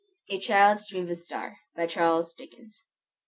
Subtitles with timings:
[0.29, 1.57] A CHILD'S DREAM OF A STAR.
[1.75, 2.85] BY CHARLES DICKENS.